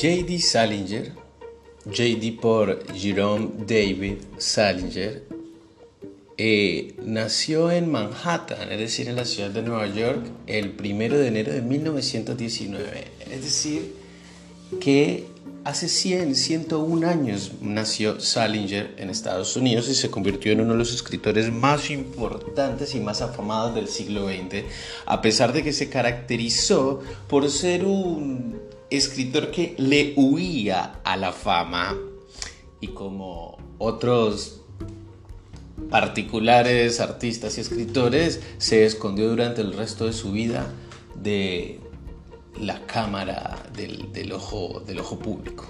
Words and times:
J.D. 0.00 0.38
Salinger, 0.40 1.12
J.D. 1.84 2.38
por 2.40 2.86
Jerome 2.94 3.50
David 3.66 4.14
Salinger, 4.38 5.24
eh, 6.38 6.94
nació 7.04 7.70
en 7.70 7.90
Manhattan, 7.90 8.72
es 8.72 8.78
decir, 8.78 9.08
en 9.10 9.16
la 9.16 9.26
ciudad 9.26 9.50
de 9.50 9.60
Nueva 9.60 9.86
York, 9.88 10.24
el 10.46 10.74
1 10.80 11.18
de 11.18 11.26
enero 11.28 11.52
de 11.52 11.60
1919. 11.60 13.08
Es 13.30 13.44
decir, 13.44 13.94
que 14.80 15.26
hace 15.64 15.86
100, 15.86 16.34
101 16.34 17.06
años 17.06 17.52
nació 17.60 18.20
Salinger 18.20 18.94
en 18.96 19.10
Estados 19.10 19.54
Unidos 19.54 19.86
y 19.90 19.94
se 19.94 20.10
convirtió 20.10 20.52
en 20.52 20.62
uno 20.62 20.72
de 20.72 20.78
los 20.78 20.94
escritores 20.94 21.52
más 21.52 21.90
importantes 21.90 22.94
y 22.94 23.00
más 23.00 23.20
afamados 23.20 23.74
del 23.74 23.88
siglo 23.88 24.28
XX, 24.28 24.64
a 25.04 25.20
pesar 25.20 25.52
de 25.52 25.62
que 25.62 25.74
se 25.74 25.90
caracterizó 25.90 27.02
por 27.28 27.50
ser 27.50 27.84
un 27.84 28.69
escritor 28.90 29.50
que 29.50 29.74
le 29.78 30.14
huía 30.16 31.00
a 31.04 31.16
la 31.16 31.32
fama 31.32 31.96
y 32.80 32.88
como 32.88 33.56
otros 33.78 34.60
particulares 35.90 37.00
artistas 37.00 37.56
y 37.56 37.62
escritores 37.62 38.40
se 38.58 38.84
escondió 38.84 39.28
durante 39.28 39.60
el 39.60 39.72
resto 39.72 40.06
de 40.06 40.12
su 40.12 40.32
vida 40.32 40.72
de 41.14 41.80
la 42.60 42.84
cámara 42.86 43.62
del, 43.74 44.32
ojo, 44.32 44.82
del 44.86 45.00
ojo 45.00 45.18
público. 45.18 45.66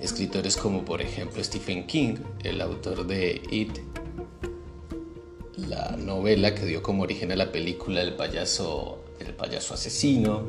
Escritores 0.00 0.56
como 0.56 0.84
por 0.84 1.02
ejemplo 1.02 1.42
Stephen 1.42 1.86
King, 1.86 2.16
el 2.44 2.60
autor 2.60 3.06
de 3.06 3.42
It, 3.50 3.78
la 5.56 5.96
novela 5.96 6.54
que 6.54 6.64
dio 6.64 6.82
como 6.82 7.02
origen 7.02 7.32
a 7.32 7.36
la 7.36 7.50
película 7.50 8.00
El 8.00 8.14
payaso, 8.14 9.02
payaso 9.36 9.74
asesino, 9.74 10.44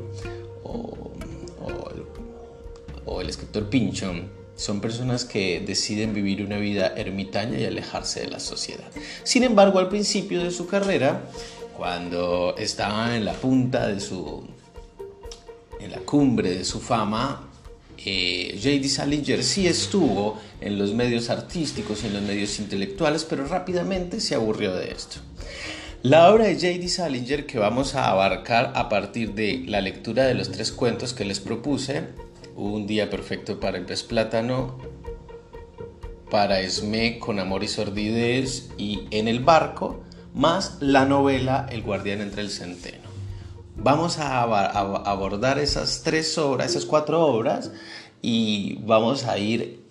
el, 3.18 3.28
escritor 3.28 3.68
Pinchon, 3.70 4.30
son 4.54 4.80
personas 4.80 5.24
que 5.24 5.60
deciden 5.60 6.12
vivir 6.12 6.44
una 6.44 6.58
vida 6.58 6.92
ermitaña 6.96 7.58
y 7.58 7.64
alejarse 7.64 8.20
de 8.20 8.28
la 8.28 8.40
sociedad. 8.40 8.90
Sin 9.24 9.42
embargo, 9.42 9.78
al 9.78 9.88
principio 9.88 10.44
de 10.44 10.50
su 10.50 10.66
carrera, 10.66 11.22
cuando 11.76 12.54
estaba 12.58 13.16
en 13.16 13.24
la 13.24 13.32
punta 13.32 13.86
de 13.86 14.00
su, 14.00 14.44
en 15.80 15.90
la 15.90 15.98
cumbre 16.00 16.50
de 16.50 16.64
su 16.64 16.78
fama, 16.78 17.48
eh, 18.04 18.52
J.D. 18.54 18.88
Salinger 18.88 19.42
sí 19.42 19.66
estuvo 19.66 20.38
en 20.60 20.78
los 20.78 20.94
medios 20.94 21.28
artísticos 21.30 22.02
y 22.02 22.06
en 22.06 22.14
los 22.14 22.22
medios 22.22 22.58
intelectuales, 22.58 23.24
pero 23.24 23.46
rápidamente 23.46 24.20
se 24.20 24.34
aburrió 24.34 24.74
de 24.74 24.90
esto. 24.90 25.20
La 26.02 26.32
obra 26.32 26.46
de 26.46 26.54
J.D. 26.54 26.88
Salinger 26.88 27.44
que 27.44 27.58
vamos 27.58 27.94
a 27.94 28.10
abarcar 28.10 28.72
a 28.74 28.88
partir 28.88 29.34
de 29.34 29.64
la 29.66 29.82
lectura 29.82 30.24
de 30.24 30.34
los 30.34 30.50
tres 30.50 30.72
cuentos 30.72 31.12
que 31.12 31.26
les 31.26 31.40
propuse, 31.40 32.04
Un 32.60 32.86
día 32.86 33.08
perfecto 33.08 33.58
para 33.58 33.78
el 33.78 33.86
pez 33.86 34.02
plátano, 34.02 34.76
para 36.30 36.60
Esme 36.60 37.18
con 37.18 37.38
amor 37.38 37.64
y 37.64 37.68
sordidez 37.68 38.68
y 38.76 39.08
En 39.10 39.28
el 39.28 39.40
barco, 39.40 40.02
más 40.34 40.76
la 40.80 41.06
novela 41.06 41.66
El 41.70 41.80
guardián 41.80 42.20
entre 42.20 42.42
el 42.42 42.50
centeno. 42.50 43.08
Vamos 43.76 44.18
a, 44.18 44.42
abordar 44.42 45.58
esas 45.58 46.02
tres 46.04 46.36
obras, 46.36 46.72
esas 46.72 46.84
cuatro 46.84 47.24
obras, 47.24 47.72
y 48.20 48.76
vamos 48.82 49.24
a 49.24 49.38
ir 49.38 49.82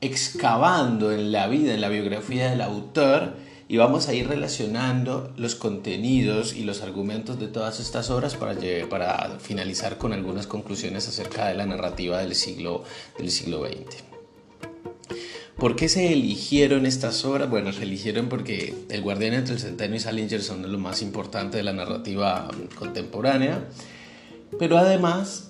excavando 0.00 1.10
en 1.10 1.32
la 1.32 1.48
vida, 1.48 1.74
en 1.74 1.80
la 1.80 1.88
biografía 1.88 2.48
del 2.48 2.60
autor, 2.60 3.34
y 3.68 3.76
vamos 3.76 4.08
a 4.08 4.14
ir 4.14 4.28
relacionando 4.28 5.32
los 5.36 5.54
contenidos 5.54 6.54
y 6.54 6.64
los 6.64 6.82
argumentos 6.82 7.38
de 7.38 7.48
todas 7.48 7.80
estas 7.80 8.10
obras 8.10 8.36
para, 8.36 8.54
para 8.88 9.38
finalizar 9.40 9.96
con 9.96 10.12
algunas 10.12 10.46
conclusiones 10.46 11.08
acerca 11.08 11.46
de 11.48 11.54
la 11.54 11.66
narrativa 11.66 12.18
del 12.18 12.34
siglo, 12.34 12.84
del 13.18 13.30
siglo 13.30 13.64
XX. 13.66 14.04
¿Por 15.56 15.76
qué 15.76 15.88
se 15.88 16.12
eligieron 16.12 16.84
estas 16.84 17.24
obras? 17.24 17.48
Bueno, 17.48 17.72
se 17.72 17.84
eligieron 17.84 18.28
porque 18.28 18.74
El 18.90 19.02
Guardián 19.02 19.34
entre 19.34 19.54
el 19.54 19.60
Centeno 19.60 19.94
y 19.94 20.00
Salinger 20.00 20.42
son 20.42 20.70
lo 20.70 20.78
más 20.78 21.00
importante 21.00 21.56
de 21.56 21.62
la 21.62 21.72
narrativa 21.72 22.48
contemporánea, 22.74 23.68
pero 24.58 24.76
además 24.76 25.48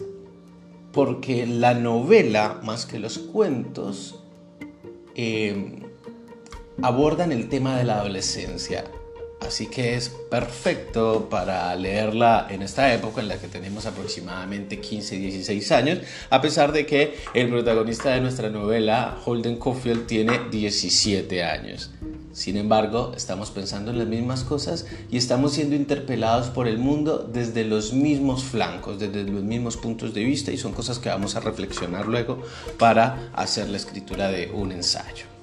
porque 0.93 1.47
la 1.47 1.75
novela, 1.75 2.61
más 2.63 2.87
que 2.87 2.99
los 2.99 3.19
cuentos, 3.19 4.21
eh, 5.17 5.84
abordan 6.83 7.33
el 7.33 7.49
tema 7.49 7.77
de 7.77 7.85
la 7.85 8.01
adolescencia. 8.01 8.85
Así 9.41 9.67
que 9.67 9.95
es 9.95 10.09
perfecto 10.09 11.29
para 11.29 11.75
leerla 11.77 12.47
en 12.49 12.63
esta 12.63 12.95
época 12.95 13.21
en 13.21 13.29
la 13.29 13.37
que 13.37 13.49
tenemos 13.49 13.85
aproximadamente 13.85 14.81
15, 14.81 15.17
16 15.17 15.73
años, 15.73 15.99
a 16.31 16.41
pesar 16.41 16.73
de 16.73 16.87
que 16.87 17.15
el 17.35 17.51
protagonista 17.51 18.11
de 18.11 18.23
nuestra 18.23 18.49
novela, 18.49 19.19
Holden 19.25 19.59
Caulfield, 19.59 20.07
tiene 20.07 20.41
17 20.51 21.45
años. 21.45 21.91
Sin 22.33 22.57
embargo, 22.57 23.13
estamos 23.15 23.51
pensando 23.51 23.91
en 23.91 23.99
las 23.99 24.09
mismas 24.09 24.43
cosas 24.43 24.87
y 25.11 25.19
estamos 25.19 25.53
siendo 25.53 25.77
interpelados 25.77 26.49
por 26.49 26.67
el 26.67 26.79
mundo 26.79 27.19
desde 27.33 27.65
los 27.65 27.93
mismos 27.93 28.43
flancos, 28.45 28.99
desde 28.99 29.25
los 29.25 29.45
mismos 29.45 29.77
puntos 29.77 30.15
de 30.15 30.25
vista 30.25 30.51
y 30.51 30.57
son 30.57 30.73
cosas 30.73 30.99
que 30.99 31.11
vamos 31.11 31.37
a 31.37 31.41
reflexionar 31.41 32.07
luego 32.07 32.43
para 32.79 33.31
hacer 33.35 33.69
la 33.69 33.77
escritura 33.77 34.29
de 34.29 34.51
un 34.51 34.73
ensayo. 34.73 35.34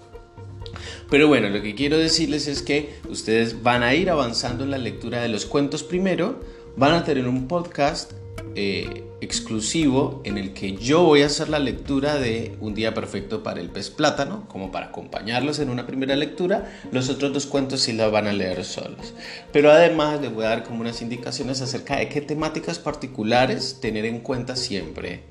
Pero 1.10 1.28
bueno, 1.28 1.50
lo 1.50 1.62
que 1.62 1.76
quiero 1.76 1.98
decirles 1.98 2.48
es 2.48 2.62
que 2.62 2.96
ustedes 3.10 3.64
van 3.64 3.84
a 3.84 3.94
ir 3.94 4.10
avanzando 4.10 4.64
en 4.64 4.72
la 4.72 4.78
lectura 4.78 5.22
de 5.22 5.30
los 5.30 5.46
cuentos 5.46 5.84
primero, 5.84 6.40
van 6.76 6.94
a 6.94 7.04
tener 7.04 7.28
un 7.28 7.48
podcast 7.48 8.14
eh, 8.56 9.04
exclusivo 9.22 10.22
en 10.26 10.38
el 10.38 10.54
que 10.54 10.76
yo 10.76 11.04
voy 11.04 11.22
a 11.22 11.28
hacer 11.28 11.48
la 11.48 11.60
lectura 11.60 12.16
de 12.16 12.58
Un 12.60 12.74
día 12.74 12.94
perfecto 12.94 13.44
para 13.44 13.62
el 13.62 13.70
pez 13.70 13.90
plátano, 13.90 14.46
como 14.50 14.72
para 14.72 14.88
acompañarlos 14.88 15.60
en 15.60 15.70
una 15.70 15.86
primera 15.86 16.16
lectura. 16.16 16.72
Los 16.92 17.10
otros 17.10 17.32
dos 17.32 17.46
cuentos 17.46 17.82
sí 17.82 17.94
los 17.94 18.12
van 18.12 18.28
a 18.28 18.34
leer 18.34 18.66
solos. 18.66 19.14
Pero 19.54 19.72
además 19.72 20.20
les 20.22 20.34
voy 20.34 20.46
a 20.46 20.50
dar 20.50 20.64
como 20.64 20.82
unas 20.82 21.02
indicaciones 21.02 21.62
acerca 21.62 21.98
de 21.98 22.10
qué 22.10 22.20
temáticas 22.20 22.80
particulares 22.80 23.78
tener 23.80 24.06
en 24.06 24.20
cuenta 24.20 24.56
siempre, 24.56 25.24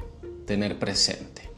tener 0.46 0.78
presente. 0.78 1.49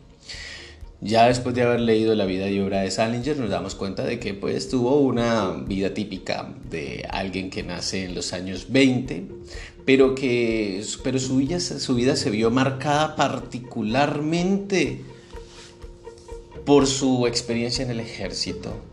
Ya 1.05 1.27
después 1.27 1.53
de 1.57 1.63
haber 1.63 1.81
leído 1.81 2.15
la 2.15 2.27
vida 2.27 2.49
y 2.49 2.61
obra 2.61 2.83
de 2.83 2.91
Salinger 2.93 3.37
nos 3.37 3.51
damos 3.51 3.75
cuenta 3.75 4.05
de 4.05 4.21
que 4.21 4.35
pues 4.35 4.69
tuvo 4.69 5.01
una 5.01 5.51
vida 5.51 5.95
típica 5.95 6.55
de 6.71 7.05
alguien 7.11 7.51
que 7.51 7.65
nace 7.65 8.05
en 8.05 8.15
los 8.15 8.33
años 8.33 8.67
20, 8.69 9.27
pero 9.85 10.15
que 10.15 10.81
pero 11.03 11.19
su, 11.19 11.39
vida, 11.39 11.59
su 11.59 11.97
vida 11.97 12.15
se 12.15 12.31
vio 12.31 12.53
marcada 12.53 13.17
particularmente 13.17 15.01
por 16.65 16.87
su 16.87 17.27
experiencia 17.27 17.85
en 17.85 17.91
el 17.91 17.99
ejército 17.99 18.92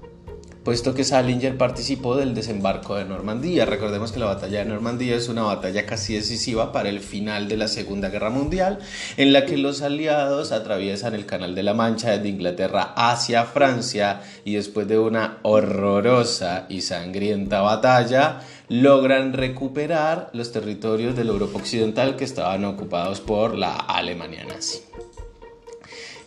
puesto 0.64 0.94
que 0.94 1.03
Salinger 1.03 1.58
participó 1.58 2.16
del 2.16 2.34
desembarco 2.34 2.96
de 2.96 3.06
Normandía. 3.06 3.66
Recordemos 3.66 4.12
que 4.12 4.20
la 4.20 4.25
batalla 4.25 4.59
de 4.59 4.66
Normandía 4.66 5.16
es 5.16 5.30
una 5.30 5.44
batalla 5.44 5.86
casi 5.86 6.16
decisiva 6.16 6.72
para 6.72 6.90
el 6.90 7.00
final 7.00 7.47
de 7.47 7.58
la 7.58 7.68
Segunda 7.68 8.09
Guerra 8.09 8.30
Mundial, 8.30 8.80
en 9.18 9.34
la 9.34 9.46
que 9.46 9.58
los 9.58 9.81
aliados 9.81 10.52
atraviesan 10.52 11.16
el 11.16 11.25
Canal 11.25 11.56
de 11.56 11.64
la 11.64 11.74
Mancha 11.74 12.12
desde 12.12 12.30
Inglaterra 12.30 12.94
hacia 12.96 13.46
Francia 13.46 14.22
y 14.44 14.56
después 14.56 14.88
de 14.88 15.00
una 15.00 15.40
horrorosa 15.44 16.66
y 16.70 16.81
sangrienta 16.81 17.62
batalla, 17.62 18.41
logran 18.68 19.34
recuperar 19.34 20.30
los 20.34 20.52
territorios 20.52 21.16
de 21.16 21.24
la 21.24 21.31
Europa 21.31 21.58
Occidental 21.58 22.16
que 22.16 22.26
estaban 22.26 22.66
ocupados 22.66 23.20
por 23.20 23.58
la 23.58 23.76
Alemania 23.76 24.46
nazi. 24.46 24.80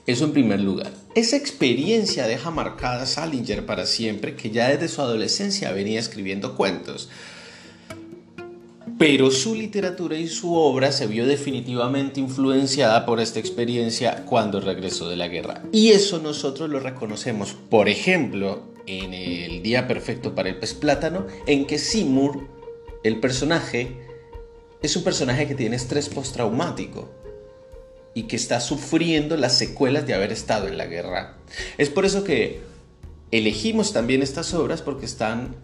Eso 0.07 0.25
en 0.25 0.33
primer 0.33 0.61
lugar. 0.61 0.93
Esa 1.15 1.37
experiencia 1.37 2.27
deja 2.27 2.51
marcada 2.51 3.03
a 3.03 3.07
Salinger 3.07 3.65
para 3.65 3.87
siempre, 3.87 4.35
que 4.35 4.51
ya 4.51 4.69
desde 4.69 4.89
su 4.89 5.01
adolescencia 5.01 5.71
venía 5.71 6.01
escribiendo 6.01 6.57
cuentos. 6.57 7.09
Pero 8.99 9.31
su 9.31 9.55
literatura 9.55 10.17
y 10.17 10.27
su 10.27 10.55
obra 10.55 10.91
se 10.91 11.07
vio 11.07 11.25
definitivamente 11.25 12.19
influenciada 12.19 13.07
por 13.07 13.21
esta 13.21 13.39
experiencia 13.39 14.25
cuando 14.27 14.61
regresó 14.61 15.09
de 15.09 15.17
la 15.17 15.29
guerra. 15.29 15.63
Y 15.71 15.91
eso 15.91 16.19
nosotros 16.19 16.69
lo 16.69 16.81
reconocemos, 16.81 17.55
por 17.71 17.89
ejemplo, 17.89 18.63
en 18.87 19.15
El 19.15 19.63
Día 19.63 19.87
Perfecto 19.87 20.35
para 20.35 20.49
el 20.49 20.59
Pez 20.59 20.75
Plátano, 20.75 21.27
en 21.47 21.65
que 21.65 21.79
Seymour, 21.79 22.41
el 23.05 23.21
personaje, 23.21 23.99
es 24.83 24.97
un 24.97 25.05
personaje 25.05 25.47
que 25.47 25.55
tiene 25.55 25.77
estrés 25.77 26.09
postraumático 26.09 27.09
y 28.15 28.25
que 28.25 28.37
está 28.37 28.61
sufriendo 28.61 29.37
las 29.37 29.57
secuelas 29.57 30.07
de 30.07 30.15
haber 30.15 30.33
estado 30.33 30.69
en 30.69 30.77
la 30.77 30.87
guerra. 30.87 31.37
Es 31.79 31.89
por 31.89 32.05
eso 32.05 32.25
que 32.25 32.61
elegimos 33.31 33.93
también 33.93 34.23
estas 34.23 34.53
obras 34.55 34.83
porque 34.83 35.07
están 35.07 35.57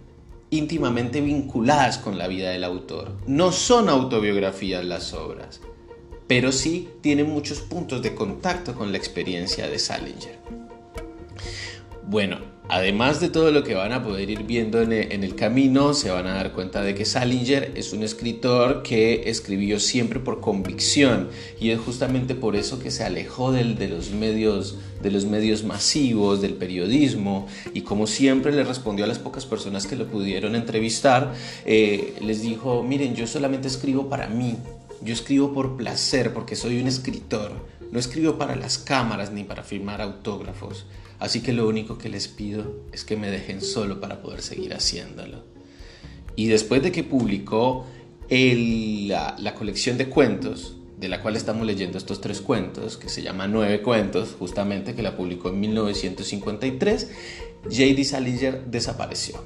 íntimamente 0.50 1.20
vinculadas 1.20 1.98
con 1.98 2.16
la 2.16 2.26
vida 2.26 2.50
del 2.50 2.64
autor. 2.64 3.12
No 3.26 3.52
son 3.52 3.88
autobiografías 3.88 4.84
las 4.84 5.12
obras, 5.12 5.60
pero 6.26 6.52
sí 6.52 6.88
tienen 7.02 7.28
muchos 7.28 7.60
puntos 7.60 8.02
de 8.02 8.14
contacto 8.14 8.74
con 8.74 8.92
la 8.92 8.98
experiencia 8.98 9.68
de 9.68 9.78
Salinger. 9.78 10.38
Bueno, 12.04 12.38
Además 12.70 13.18
de 13.20 13.30
todo 13.30 13.50
lo 13.50 13.64
que 13.64 13.74
van 13.74 13.94
a 13.94 14.02
poder 14.02 14.28
ir 14.28 14.42
viendo 14.42 14.82
en 14.82 14.92
el, 14.92 15.34
camino, 15.34 15.94
se 15.94 16.10
van 16.10 16.26
a 16.26 16.34
dar 16.34 16.52
cuenta 16.52 16.82
de 16.82 16.94
que 16.94 17.06
Salinger 17.06 17.72
es 17.74 17.94
un 17.94 18.02
escritor 18.02 18.82
que 18.82 19.30
escribió 19.30 19.80
siempre 19.80 20.20
por 20.20 20.42
convicción 20.42 21.28
y 21.58 21.70
es 21.70 21.80
justamente 21.80 22.34
por 22.34 22.56
eso 22.56 22.78
que 22.78 22.90
se 22.90 23.04
alejó 23.04 23.52
de, 23.52 23.64
los 23.88 24.10
medios, 24.10 24.76
de 25.02 25.10
los 25.10 25.24
medios 25.24 25.64
masivos, 25.64 26.42
del 26.42 26.54
periodismo 26.54 27.46
y 27.72 27.80
como 27.82 28.06
siempre 28.06 28.52
le 28.52 28.64
respondió 28.64 29.06
a 29.06 29.08
las 29.08 29.18
pocas 29.18 29.46
personas 29.46 29.86
que 29.86 29.96
lo 29.96 30.06
pudieron 30.06 30.54
entrevistar, 30.54 31.32
eh, 31.64 32.16
les 32.20 32.42
dijo, 32.42 32.82
miren, 32.82 33.14
yo 33.14 33.26
solamente 33.26 33.66
escribo 33.66 34.10
para 34.10 34.28
mí, 34.28 34.58
yo 35.00 35.14
escribo 35.14 35.54
por 35.54 35.78
placer 35.78 36.34
porque 36.34 36.54
soy 36.54 36.82
un 36.82 36.86
escritor, 36.86 37.52
no 37.90 37.98
escribo 37.98 38.36
para 38.36 38.56
las 38.56 38.76
cámaras 38.76 39.32
ni 39.32 39.44
para 39.44 39.62
firmar 39.62 40.02
autógrafos. 40.02 40.84
Así 41.18 41.40
que 41.40 41.52
lo 41.52 41.66
único 41.68 41.98
que 41.98 42.08
les 42.08 42.28
pido 42.28 42.76
es 42.92 43.04
que 43.04 43.16
me 43.16 43.30
dejen 43.30 43.60
solo 43.60 44.00
para 44.00 44.22
poder 44.22 44.42
seguir 44.42 44.72
haciéndolo. 44.74 45.42
Y 46.36 46.46
después 46.46 46.82
de 46.82 46.92
que 46.92 47.02
publicó 47.02 47.86
la, 48.30 49.54
colección 49.56 49.98
de 49.98 50.08
cuentos, 50.08 50.76
de 50.98 51.08
la 51.08 51.20
cual 51.20 51.36
estamos 51.36 51.66
leyendo 51.66 51.98
estos 51.98 52.20
tres 52.20 52.40
cuentos, 52.40 52.96
que 52.96 53.08
se 53.08 53.22
llama 53.22 53.48
Nueve 53.48 53.82
Cuentos, 53.82 54.36
justamente, 54.38 54.94
que 54.94 55.02
la 55.02 55.16
publicó 55.16 55.48
en 55.48 55.60
1953, 55.60 57.10
J.D. 57.64 58.04
Salinger 58.04 58.64
desapareció. 58.66 59.42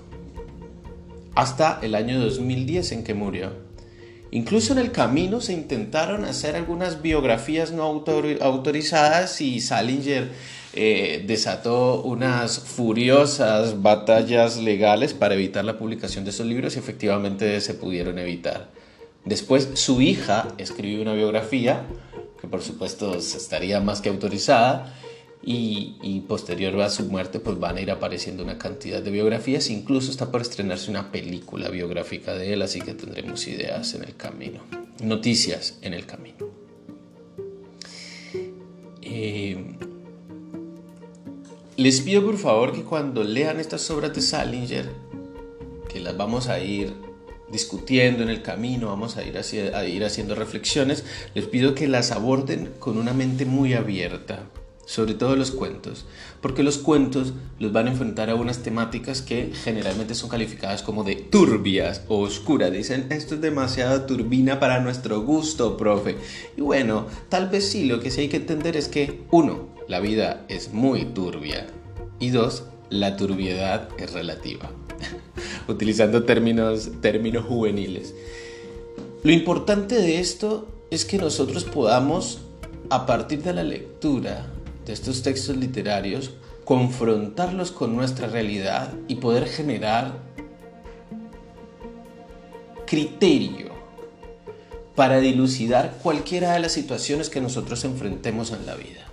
Hasta 1.34 1.78
el 1.82 1.94
año 1.94 2.20
2010 2.20 2.92
en 2.92 3.04
que 3.04 3.14
murió. 3.14 3.52
Incluso 4.30 4.72
en 4.72 4.78
el 4.78 4.92
camino 4.92 5.40
se 5.40 5.52
intentaron 5.52 6.24
hacer 6.24 6.56
algunas 6.56 7.00
biografías 7.00 7.72
no 7.72 7.84
autorizadas 7.84 9.40
y 9.40 9.60
Salinger 9.60 10.30
eh, 10.74 11.22
desató 11.26 12.02
unas 12.02 12.58
furiosas 12.58 13.82
batallas 13.82 14.56
legales 14.58 15.12
para 15.12 15.34
evitar 15.34 15.64
la 15.64 15.78
publicación 15.78 16.24
de 16.24 16.30
esos 16.30 16.46
libros 16.46 16.76
y 16.76 16.78
efectivamente 16.78 17.60
se 17.60 17.74
pudieron 17.74 18.18
evitar. 18.18 18.70
Después 19.24 19.68
su 19.74 20.00
hija 20.00 20.48
escribió 20.58 21.02
una 21.02 21.12
biografía, 21.12 21.84
que 22.40 22.48
por 22.48 22.62
supuesto 22.62 23.14
estaría 23.16 23.80
más 23.80 24.00
que 24.00 24.08
autorizada, 24.08 24.94
y, 25.44 26.20
posterior 26.28 26.80
a 26.80 26.88
su 26.88 27.04
muerte 27.04 27.40
pues 27.40 27.58
van 27.58 27.76
a 27.76 27.80
ir 27.80 27.90
apareciendo 27.90 28.44
una 28.44 28.58
cantidad 28.58 29.02
de 29.02 29.10
biografías, 29.10 29.70
incluso 29.70 30.10
está 30.10 30.30
por 30.30 30.40
estrenarse 30.40 30.90
una 30.90 31.10
película 31.10 31.68
biográfica 31.68 32.34
de 32.34 32.52
él, 32.52 32.62
así 32.62 32.80
que 32.80 32.94
tendremos 32.94 33.46
ideas 33.48 33.94
en 33.94 34.04
el 34.04 34.16
camino, 34.16 34.60
noticias 35.02 35.78
en 35.82 35.94
el 35.94 36.06
camino. 36.06 36.46
Eh, 39.02 39.76
les 41.76 42.00
pido 42.00 42.24
por 42.24 42.36
favor 42.36 42.72
que 42.72 42.82
cuando 42.82 43.24
lean 43.24 43.58
estas 43.58 43.90
obras 43.90 44.14
de 44.14 44.20
Salinger, 44.20 44.90
que 45.88 46.00
las 46.00 46.16
vamos 46.16 46.48
a 46.48 46.60
ir 46.60 46.92
discutiendo 47.50 48.22
en 48.22 48.30
el 48.30 48.42
camino, 48.42 48.88
vamos 48.88 49.16
a 49.16 49.24
ir, 49.24 49.38
a 49.38 49.86
ir 49.86 50.04
haciendo 50.04 50.34
reflexiones, 50.34 51.04
les 51.34 51.46
pido 51.46 51.74
que 51.74 51.88
las 51.88 52.10
aborden 52.10 52.70
con 52.78 52.96
una 52.96 53.12
mente 53.12 53.44
muy 53.44 53.74
abierta, 53.74 54.44
sobre 54.86 55.14
todo 55.14 55.36
los 55.36 55.50
cuentos, 55.50 56.06
porque 56.40 56.62
los 56.62 56.78
cuentos 56.78 57.34
los 57.58 57.72
van 57.72 57.86
a 57.86 57.90
enfrentar 57.90 58.30
a 58.30 58.34
unas 58.34 58.58
temáticas 58.58 59.22
que 59.22 59.52
generalmente 59.64 60.14
son 60.14 60.28
calificadas 60.28 60.82
como 60.82 61.04
de 61.04 61.16
turbias 61.16 62.02
o 62.08 62.20
oscuras. 62.20 62.72
Dicen, 62.72 63.06
esto 63.10 63.34
es 63.36 63.40
demasiado 63.40 64.02
turbina 64.06 64.60
para 64.60 64.80
nuestro 64.80 65.22
gusto, 65.22 65.76
profe. 65.76 66.16
Y 66.56 66.62
bueno, 66.62 67.06
tal 67.28 67.48
vez 67.48 67.68
sí, 67.68 67.84
lo 67.84 68.00
que 68.00 68.10
sí 68.10 68.22
hay 68.22 68.28
que 68.28 68.38
entender 68.38 68.76
es 68.76 68.88
que, 68.88 69.20
uno, 69.30 69.71
la 69.88 70.00
vida 70.00 70.44
es 70.48 70.72
muy 70.72 71.04
turbia. 71.04 71.66
Y 72.18 72.30
dos, 72.30 72.64
la 72.90 73.16
turbiedad 73.16 73.88
es 73.98 74.12
relativa. 74.12 74.70
Utilizando 75.68 76.24
términos, 76.24 76.90
términos 77.00 77.44
juveniles. 77.44 78.14
Lo 79.22 79.32
importante 79.32 79.96
de 79.96 80.20
esto 80.20 80.68
es 80.90 81.04
que 81.04 81.18
nosotros 81.18 81.64
podamos, 81.64 82.40
a 82.90 83.06
partir 83.06 83.42
de 83.42 83.54
la 83.54 83.64
lectura 83.64 84.46
de 84.86 84.92
estos 84.92 85.22
textos 85.22 85.56
literarios, 85.56 86.32
confrontarlos 86.64 87.72
con 87.72 87.96
nuestra 87.96 88.28
realidad 88.28 88.92
y 89.08 89.16
poder 89.16 89.46
generar 89.46 90.18
criterio 92.86 93.72
para 94.94 95.18
dilucidar 95.18 95.98
cualquiera 96.02 96.52
de 96.52 96.60
las 96.60 96.72
situaciones 96.72 97.30
que 97.30 97.40
nosotros 97.40 97.84
enfrentemos 97.84 98.52
en 98.52 98.66
la 98.66 98.74
vida 98.74 99.11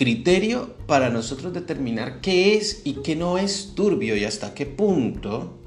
criterio 0.00 0.76
para 0.86 1.10
nosotros 1.10 1.52
determinar 1.52 2.22
qué 2.22 2.56
es 2.56 2.80
y 2.84 2.94
qué 3.02 3.16
no 3.16 3.36
es 3.36 3.72
turbio 3.74 4.16
y 4.16 4.24
hasta 4.24 4.54
qué 4.54 4.64
punto, 4.64 5.58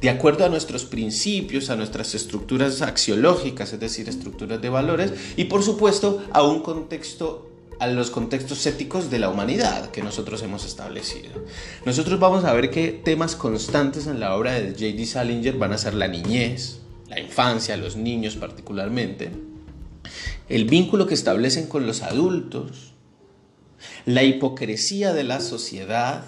de 0.00 0.10
acuerdo 0.10 0.44
a 0.44 0.48
nuestros 0.48 0.84
principios, 0.84 1.70
a 1.70 1.76
nuestras 1.76 2.16
estructuras 2.16 2.82
axiológicas, 2.82 3.72
es 3.72 3.78
decir, 3.78 4.08
estructuras 4.08 4.60
de 4.60 4.68
valores, 4.70 5.12
y 5.36 5.44
por 5.44 5.62
supuesto 5.62 6.20
a 6.32 6.42
un 6.42 6.62
contexto 6.62 7.48
a 7.78 7.86
los 7.86 8.10
contextos 8.10 8.66
éticos 8.66 9.08
de 9.08 9.20
la 9.20 9.28
humanidad 9.28 9.92
que 9.92 10.02
nosotros 10.02 10.42
hemos 10.42 10.64
establecido. 10.64 11.30
Nosotros 11.86 12.18
vamos 12.18 12.44
a 12.44 12.52
ver 12.52 12.72
que 12.72 12.88
temas 12.88 13.36
constantes 13.36 14.08
en 14.08 14.18
la 14.18 14.34
obra 14.34 14.54
de 14.54 14.72
J.D. 14.72 15.06
Salinger 15.06 15.56
van 15.56 15.72
a 15.72 15.78
ser 15.78 15.94
la 15.94 16.08
niñez, 16.08 16.80
la 17.08 17.20
infancia, 17.20 17.76
los 17.76 17.94
niños 17.94 18.34
particularmente, 18.34 19.30
el 20.48 20.64
vínculo 20.64 21.06
que 21.06 21.14
establecen 21.14 21.68
con 21.68 21.86
los 21.86 22.02
adultos, 22.02 22.94
la 24.06 24.24
hipocresía 24.24 25.12
de 25.12 25.24
la 25.24 25.40
sociedad, 25.40 26.24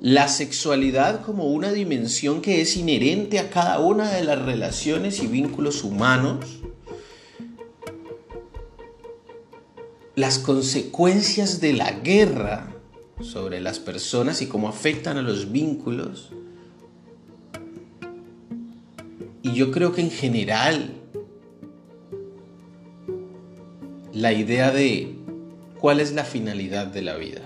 la 0.00 0.28
sexualidad 0.28 1.24
como 1.24 1.46
una 1.46 1.72
dimensión 1.72 2.40
que 2.40 2.60
es 2.60 2.76
inherente 2.76 3.38
a 3.38 3.50
cada 3.50 3.80
una 3.80 4.10
de 4.12 4.24
las 4.24 4.40
relaciones 4.40 5.22
y 5.22 5.26
vínculos 5.26 5.84
humanos, 5.84 6.60
las 10.14 10.38
consecuencias 10.38 11.60
de 11.60 11.72
la 11.72 11.90
guerra 11.90 12.72
sobre 13.20 13.60
las 13.60 13.78
personas 13.78 14.42
y 14.42 14.46
cómo 14.46 14.68
afectan 14.68 15.16
a 15.16 15.22
los 15.22 15.52
vínculos. 15.52 16.30
Y 19.42 19.52
yo 19.52 19.70
creo 19.70 19.92
que 19.92 20.00
en 20.00 20.10
general 20.10 20.94
la 24.12 24.32
idea 24.32 24.70
de 24.70 25.14
cuál 25.78 26.00
es 26.00 26.12
la 26.12 26.24
finalidad 26.24 26.86
de 26.86 27.02
la 27.02 27.16
vida. 27.16 27.42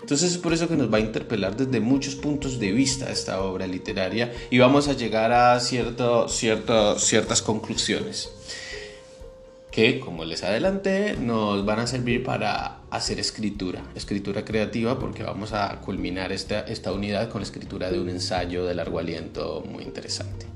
Entonces 0.00 0.32
es 0.32 0.38
por 0.38 0.52
eso 0.52 0.68
que 0.68 0.76
nos 0.76 0.92
va 0.92 0.98
a 0.98 1.00
interpelar 1.00 1.56
desde 1.56 1.80
muchos 1.80 2.16
puntos 2.16 2.58
de 2.58 2.72
vista 2.72 3.10
esta 3.10 3.42
obra 3.42 3.66
literaria 3.66 4.32
y 4.50 4.58
vamos 4.58 4.88
a 4.88 4.94
llegar 4.94 5.32
a 5.32 5.60
cierto, 5.60 6.28
cierto, 6.28 6.98
ciertas 6.98 7.42
conclusiones 7.42 8.30
que, 9.70 10.00
como 10.00 10.24
les 10.24 10.42
adelanté, 10.42 11.16
nos 11.16 11.64
van 11.64 11.80
a 11.80 11.86
servir 11.86 12.24
para 12.24 12.80
hacer 12.90 13.20
escritura, 13.20 13.82
escritura 13.94 14.44
creativa, 14.44 14.98
porque 14.98 15.22
vamos 15.22 15.52
a 15.52 15.80
culminar 15.80 16.32
esta, 16.32 16.60
esta 16.60 16.92
unidad 16.92 17.28
con 17.28 17.40
la 17.40 17.44
escritura 17.44 17.90
de 17.90 18.00
un 18.00 18.08
ensayo 18.08 18.64
de 18.64 18.74
largo 18.74 18.98
aliento 18.98 19.64
muy 19.70 19.84
interesante. 19.84 20.46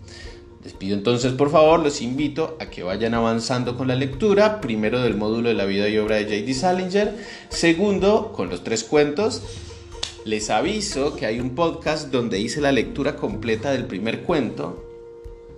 Les 0.64 0.72
pido 0.72 0.96
entonces, 0.96 1.34
por 1.34 1.50
favor, 1.50 1.80
los 1.80 2.00
invito 2.00 2.56
a 2.58 2.70
que 2.70 2.82
vayan 2.82 3.12
avanzando 3.12 3.76
con 3.76 3.86
la 3.86 3.94
lectura, 3.94 4.62
primero 4.62 5.02
del 5.02 5.14
módulo 5.14 5.50
de 5.50 5.54
la 5.54 5.66
vida 5.66 5.90
y 5.90 5.98
obra 5.98 6.16
de 6.16 6.24
J.D. 6.24 6.54
Salinger, 6.54 7.14
segundo, 7.50 8.32
con 8.32 8.48
los 8.48 8.64
tres 8.64 8.82
cuentos. 8.82 9.42
Les 10.24 10.48
aviso 10.48 11.16
que 11.16 11.26
hay 11.26 11.38
un 11.38 11.54
podcast 11.54 12.10
donde 12.10 12.40
hice 12.40 12.62
la 12.62 12.72
lectura 12.72 13.14
completa 13.14 13.72
del 13.72 13.84
primer 13.84 14.22
cuento 14.22 14.82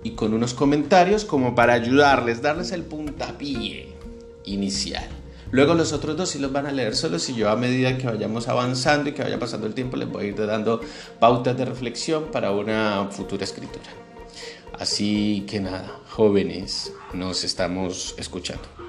y 0.03 0.11
con 0.11 0.35
unos 0.35 0.55
comentarios 0.55 1.25
como 1.25 1.55
para 1.55 1.75
ayudarles, 1.75 2.43
darles 2.43 2.73
el 2.73 2.83
puntapié 2.83 3.95
inicial. 4.45 5.07
Luego 5.53 5.75
los 5.75 5.93
otros 5.93 6.17
dos 6.17 6.31
sí 6.31 6.41
los 6.41 6.51
van 6.51 6.67
a 6.67 6.73
leer 6.73 6.97
solos 6.97 7.29
y 7.29 7.35
yo 7.37 7.49
a 7.49 7.55
medida 7.55 7.97
que 7.97 8.09
vayamos 8.09 8.49
avanzando 8.49 9.09
y 9.11 9.13
que 9.13 9.23
vaya 9.23 9.39
pasando 9.39 9.69
el 9.69 9.75
tiempo 9.75 9.97
les 9.97 10.09
voy 10.09 10.25
a 10.25 10.29
ir 10.29 10.47
dando 10.47 10.81
pautas 11.21 11.57
de 11.57 11.65
reflexión 11.65 12.25
para 12.33 12.51
una 12.51 13.07
futura 13.13 13.45
escritura. 13.45 14.06
Así 14.79 15.47
que 15.49 15.61
nada, 15.61 16.01
jóvenes, 16.11 16.93
nos 17.15 17.45
estamos 17.45 18.15
escuchando. 18.19 18.86